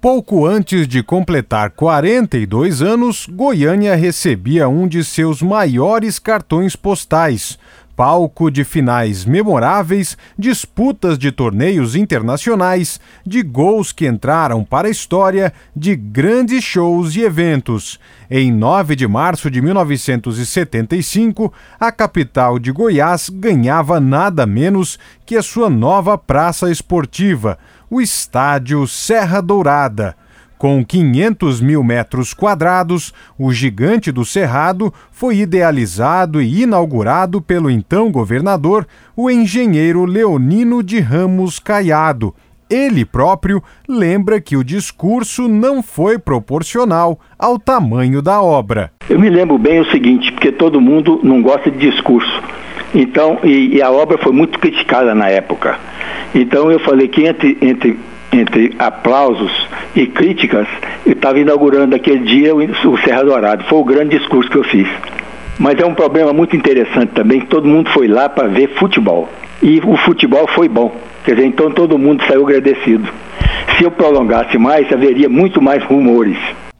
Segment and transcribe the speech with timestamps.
[0.00, 7.58] Pouco antes de completar 42 anos, Goiânia recebia um de seus maiores cartões postais.
[7.96, 15.52] Palco de finais memoráveis, disputas de torneios internacionais, de gols que entraram para a história,
[15.74, 17.98] de grandes shows e eventos.
[18.30, 24.96] Em 9 de março de 1975, a capital de Goiás ganhava nada menos
[25.26, 27.58] que a sua nova praça esportiva
[27.90, 30.14] o estádio Serra Dourada.
[30.58, 38.10] Com 500 mil metros quadrados, o Gigante do Cerrado foi idealizado e inaugurado pelo então
[38.10, 38.84] governador,
[39.16, 42.34] o engenheiro Leonino de Ramos Caiado.
[42.68, 48.90] Ele próprio lembra que o discurso não foi proporcional ao tamanho da obra.
[49.08, 52.42] Eu me lembro bem o seguinte, porque todo mundo não gosta de discurso.
[52.94, 55.78] Então, e, e a obra foi muito criticada na época.
[56.34, 57.98] Então eu falei que entre, entre,
[58.32, 59.50] entre aplausos
[59.94, 60.66] e críticas,
[61.06, 63.64] eu estava inaugurando aquele dia o, Serra Dourado.
[63.64, 64.88] Foi o grande discurso que eu fiz.
[65.58, 69.28] Mas é um problema muito interessante também, todo mundo foi lá para ver futebol.
[69.60, 70.94] E o futebol foi bom.
[71.24, 73.08] Quer dizer, então todo mundo saiu agradecido.
[73.76, 76.38] Se eu prolongasse mais, haveria muito mais rumores.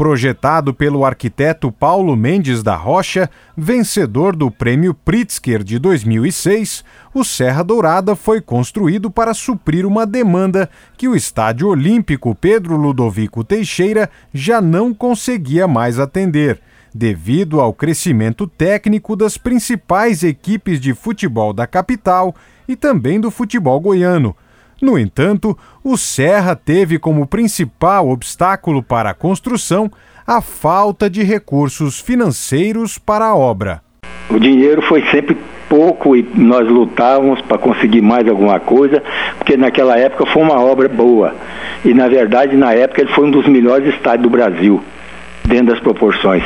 [0.00, 7.62] Projetado pelo arquiteto Paulo Mendes da Rocha, vencedor do Prêmio Pritzker de 2006, o Serra
[7.62, 14.58] Dourada foi construído para suprir uma demanda que o Estádio Olímpico Pedro Ludovico Teixeira já
[14.58, 16.58] não conseguia mais atender,
[16.94, 22.34] devido ao crescimento técnico das principais equipes de futebol da capital
[22.66, 24.34] e também do futebol goiano
[24.80, 29.90] no entanto, o Serra teve como principal obstáculo para a construção
[30.26, 33.82] a falta de recursos financeiros para a obra.
[34.30, 35.36] O dinheiro foi sempre
[35.68, 39.02] pouco e nós lutávamos para conseguir mais alguma coisa,
[39.36, 41.34] porque naquela época foi uma obra boa.
[41.84, 44.80] E na verdade, na época, ele foi um dos melhores estádios do Brasil,
[45.44, 46.44] dentro das proporções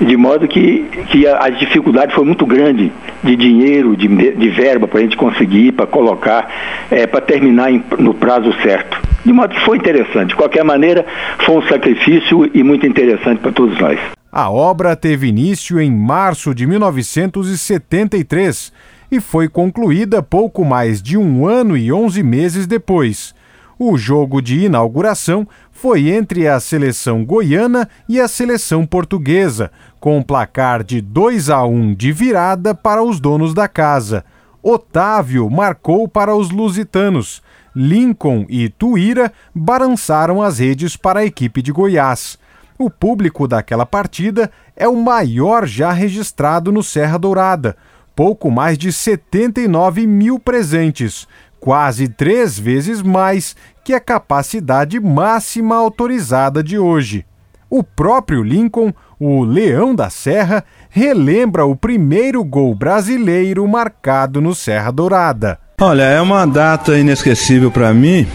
[0.00, 2.90] de modo que, que a, a, dificuldade foi muito grande
[3.22, 7.84] de dinheiro, de, de verba para a gente conseguir, para colocar, é, para terminar em,
[7.98, 8.98] no prazo certo.
[9.24, 10.30] De modo que foi interessante.
[10.30, 11.06] De qualquer maneira,
[11.44, 13.98] foi um sacrifício e muito interessante para todos nós.
[14.30, 18.72] A obra teve início em março de 1973
[19.10, 23.34] e foi concluída pouco mais de um ano e onze meses depois.
[23.78, 30.84] O jogo de inauguração foi entre a seleção goiana e a seleção portuguesa, com placar
[30.84, 34.24] de 2 a 1 de virada para os donos da casa.
[34.62, 37.42] Otávio marcou para os lusitanos.
[37.74, 42.38] Lincoln e Tuíra balançaram as redes para a equipe de Goiás.
[42.78, 47.76] O público daquela partida é o maior já registrado no Serra Dourada,
[48.14, 51.26] pouco mais de 79 mil presentes,
[51.64, 57.24] quase três vezes mais que a capacidade máxima autorizada de hoje.
[57.70, 64.90] O próprio Lincoln, o Leão da Serra, relembra o primeiro gol brasileiro marcado no Serra
[64.90, 65.58] Dourada.
[65.80, 68.26] Olha, é uma data inesquecível para mim,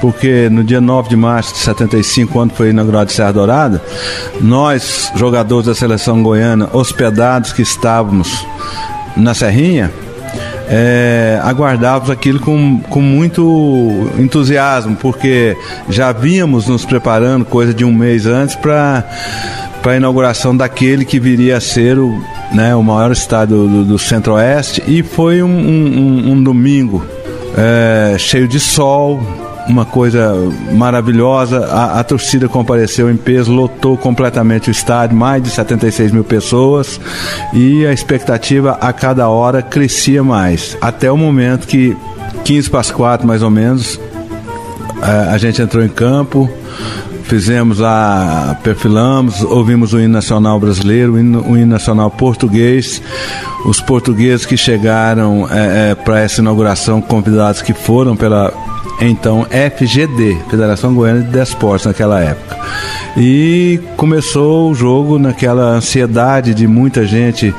[0.00, 3.82] porque no dia 9 de março de 75, quando foi inaugurado Serra Dourada,
[4.40, 8.46] nós, jogadores da seleção goiana, hospedados que estávamos
[9.14, 9.92] na Serrinha,
[10.70, 15.56] é, aguardávamos aquilo com, com muito entusiasmo, porque
[15.88, 19.04] já vínhamos nos preparando coisa de um mês antes para
[19.84, 24.82] a inauguração daquele que viria a ser o, né, o maior estado do, do Centro-Oeste.
[24.86, 27.04] E foi um, um, um domingo
[27.56, 30.34] é, cheio de sol, uma coisa
[30.72, 31.66] maravilhosa.
[31.66, 37.00] A, a, torcida compareceu em peso, lotou completamente o estádio, mais de 76 mil pessoas,
[37.52, 40.76] e a expectativa a cada hora crescia mais.
[40.80, 41.96] Até o momento que,
[42.44, 44.00] 15 para as 4 mais ou menos,
[45.02, 46.50] a, a gente entrou em campo.
[47.24, 53.02] Fizemos lá, perfilamos, ouvimos o hino nacional brasileiro, o hino, o hino nacional português,
[53.66, 58.50] os portugueses que chegaram é, é, para essa inauguração, convidados que foram pela,
[59.00, 62.56] então FGD, Federação Goiana de Desportos naquela época.
[63.16, 67.54] E começou o jogo naquela ansiedade de muita gente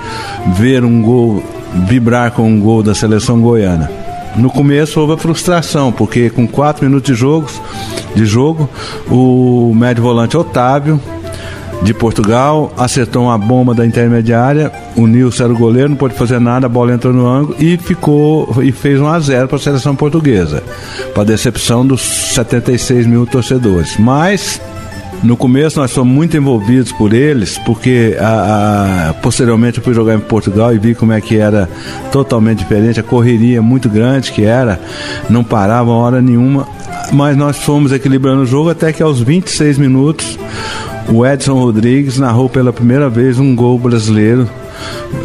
[0.56, 1.44] ver um gol,
[1.88, 3.90] vibrar com um gol da seleção goiana.
[4.36, 7.62] No começo houve a frustração, porque com quatro minutos de, jogos,
[8.16, 8.70] de jogo,
[9.10, 11.00] o médio volante Otávio
[11.82, 16.40] de Portugal, acertou uma bomba da intermediária, o Nilson era o goleiro, não pôde fazer
[16.40, 19.62] nada, a bola entrou no ângulo e ficou e fez 1 a 0 para a
[19.62, 20.62] seleção portuguesa,
[21.14, 23.96] para decepção dos 76 mil torcedores.
[23.98, 24.60] Mas
[25.22, 30.16] No começo nós fomos muito envolvidos por eles, porque a, a, posteriormente eu fui jogar
[30.16, 31.68] em Portugal e vi como é que era
[32.10, 34.80] totalmente diferente, a correria muito grande que era,
[35.30, 36.66] não parava hora nenhuma,
[37.12, 40.40] mas nós fomos equilibrando o jogo até que aos 26 minutos
[41.12, 44.48] o Edson Rodrigues narrou pela primeira vez um gol brasileiro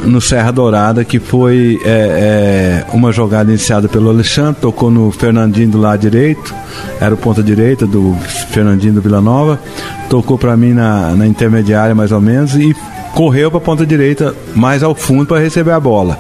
[0.05, 5.71] no Serra Dourada, que foi é, é, uma jogada iniciada pelo Alexandre, tocou no Fernandinho
[5.71, 6.55] do lado direito,
[7.01, 8.15] era o ponta direita do
[8.51, 9.61] Fernandinho do Vila Nova,
[10.09, 12.75] tocou para mim na, na intermediária mais ou menos e
[13.15, 16.19] correu para a ponta direita mais ao fundo para receber a bola.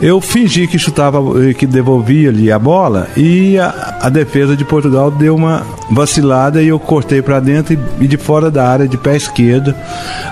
[0.00, 1.20] Eu fingi que chutava,
[1.58, 6.68] que devolvia ali a bola e a, a defesa de Portugal deu uma vacilada e
[6.68, 9.74] eu cortei para dentro e, e, de fora da área, de pé esquerdo,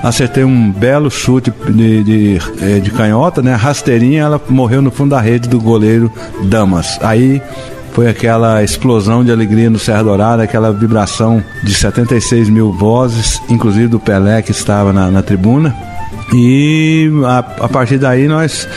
[0.02, 3.54] acertei um belo chute de, de, eh, de canhota, né?
[3.54, 6.10] Rasteirinha, ela morreu no fundo da rede do goleiro
[6.44, 6.98] Damas.
[7.02, 7.42] Aí
[7.92, 13.88] foi aquela explosão de alegria no Serra Dourada, aquela vibração de 76 mil vozes, inclusive
[13.88, 15.76] do Pelé que estava na, na tribuna.
[16.34, 18.68] E a, a, partir daí nós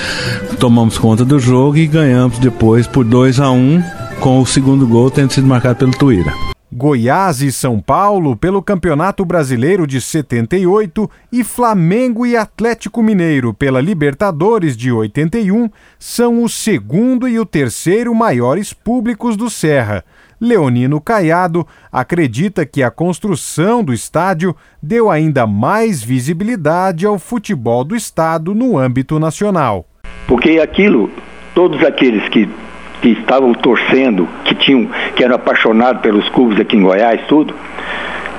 [0.60, 3.84] tomamos conta do jogo e ganhamos depois por 2 a 1 um,
[4.20, 6.34] com o segundo gol tendo sido marcado pelo Tuíra.
[6.74, 13.82] Goiás e São Paulo pelo Campeonato Brasileiro de 78 e Flamengo e Atlético Mineiro pela
[13.82, 20.06] Libertadores de 81 são o segundo e o terceiro maiores públicos do Serra.
[20.42, 27.96] Leonino Caiado acredita que a construção do estádio deu ainda mais visibilidade ao futebol do
[27.96, 29.86] estado no âmbito nacional.
[30.28, 31.12] Porque aquilo,
[31.54, 32.50] todos aqueles que,
[33.04, 37.54] que estavam torcendo, que tinham, que eram apaixonados pelos clubes aqui em Goiás, tudo,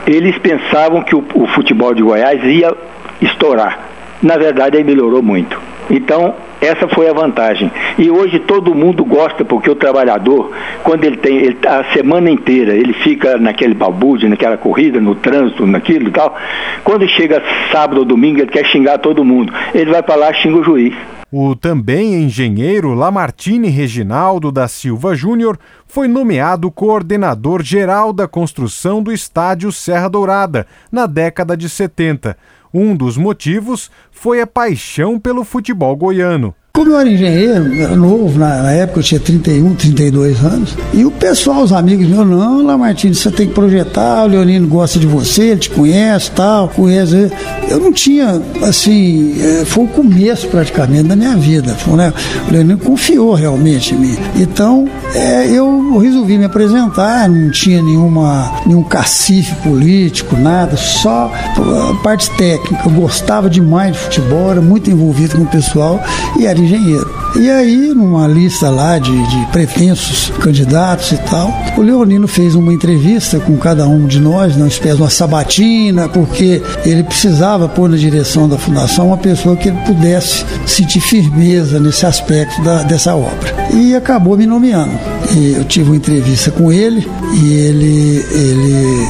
[0.05, 2.77] eles pensavam que o, o futebol de Goiás ia
[3.21, 3.79] estourar.
[4.21, 5.61] Na verdade, aí melhorou muito.
[5.89, 7.71] Então, essa foi a vantagem.
[7.99, 10.53] E hoje todo mundo gosta, porque o trabalhador,
[10.85, 15.67] quando ele tem ele, a semana inteira, ele fica naquele balbúrdio, naquela corrida, no trânsito,
[15.67, 16.37] naquilo e tal.
[16.85, 17.43] Quando chega
[17.73, 19.53] sábado ou domingo, ele quer xingar todo mundo.
[19.75, 20.95] Ele vai para lá xinga o juiz.
[21.35, 29.11] O também engenheiro Lamartine Reginaldo da Silva Júnior foi nomeado coordenador geral da construção do
[29.11, 32.37] estádio Serra Dourada na década de 70.
[32.73, 36.55] Um dos motivos foi a paixão pelo futebol goiano.
[36.75, 41.11] Como eu era engenheiro, era novo, na, época eu tinha 31, 32 anos, e o
[41.11, 45.49] pessoal, os amigos meus, não, Lamartine, você tem que projetar, o Leonino gosta de você,
[45.49, 47.31] ele te conhece tal, conhece.
[47.69, 51.75] Eu não tinha, assim, é, foi o começo praticamente da minha vida.
[51.75, 52.11] Foi, né?
[52.49, 54.17] O Leonino confiou realmente em mim.
[54.37, 62.03] Então, é, eu resolvi me apresentar, não tinha nenhuma, nenhum cacife político, nada, só a
[62.03, 62.83] parte técnica.
[62.87, 66.03] Eu gostava demais de futebol, era muito envolvido com o pessoal
[66.39, 67.23] e era engenheiro.
[67.35, 72.73] E aí, numa lista lá de, de pretensos candidatos e tal, o Leonino fez uma
[72.73, 77.89] entrevista com cada um de nós, uma espécie de uma sabatina, porque ele precisava pôr
[77.89, 83.15] na direção da fundação uma pessoa que ele pudesse sentir firmeza nesse aspecto da, dessa
[83.15, 83.55] obra.
[83.73, 84.93] E acabou me nomeando.
[85.35, 89.09] E eu tive uma entrevista com ele e ele, ele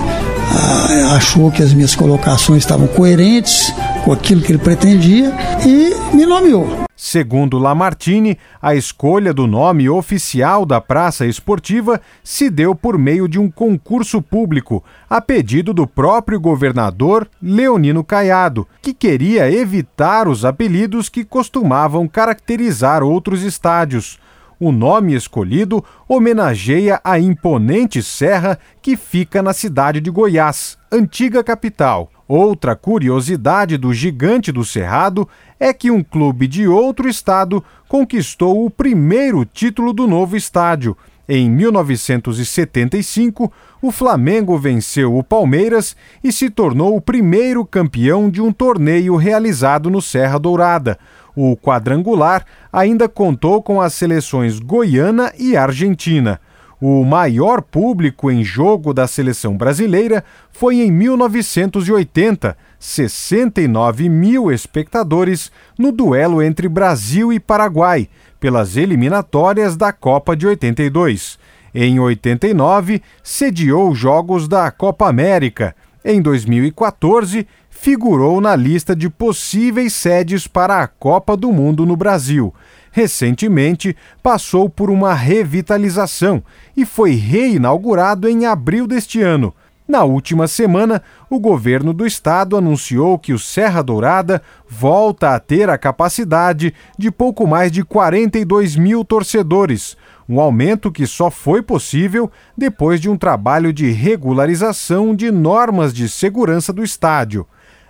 [0.55, 3.73] ah, achou que as minhas colocações estavam coerentes
[4.05, 5.33] com aquilo que ele pretendia
[5.67, 6.82] e me nomeou.
[7.05, 13.41] Segundo Lamartine, a escolha do nome oficial da praça esportiva se deu por meio de
[13.41, 21.09] um concurso público, a pedido do próprio governador Leonino Caiado, que queria evitar os apelidos
[21.09, 24.17] que costumavam caracterizar outros estádios.
[24.61, 32.09] O nome escolhido homenageia a imponente serra que fica na cidade de Goiás, antiga capital.
[32.35, 35.29] Outra curiosidade do gigante do Cerrado
[35.61, 40.97] é que um clube de outro estado conquistou o primeiro título do novo estádio.
[41.29, 48.51] Em 1975, o Flamengo venceu o Palmeiras e se tornou o primeiro campeão de um
[48.51, 50.99] torneio realizado no Serra Dourada.
[51.37, 56.41] O quadrangular ainda contou com as seleções goiana e argentina.
[56.85, 65.93] O maior público em jogo da seleção brasileira foi em 1980, 69 mil espectadores no
[65.93, 68.09] duelo entre Brasil e Paraguai,
[68.41, 71.39] pelas eliminatórias da Copa de 82.
[71.73, 75.77] Em 89, sediou jogos da Copa América.
[76.05, 77.47] Em 2014,
[77.83, 82.55] figurou na lista de possíveis sedes para a Copa do Mundo no Brasil
[82.93, 86.45] recentemente passou por uma revitalização
[86.77, 89.53] e foi reinaugurado em abril deste ano.
[89.89, 95.69] Na última semana, o governo do estado anunciou que o Serra Dourada volta a ter
[95.69, 99.97] a capacidade de pouco mais de 42 mil torcedores,
[100.29, 106.09] um aumento que só foi possível depois de um trabalho de regularização de normas de
[106.09, 107.47] segurança do estádio.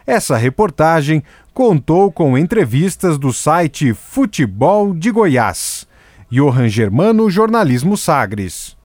[0.06, 1.23] Essa reportagem
[1.54, 5.87] contou com entrevistas do site Futebol de Goiás.
[6.30, 8.76] Johan Germano, Jornalismo Sagres.